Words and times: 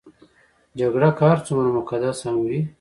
جګړه 0.79 1.09
که 1.17 1.23
هر 1.29 1.39
څومره 1.47 1.69
مقدسه 1.77 2.23
هم 2.29 2.35
وي. 2.47 2.59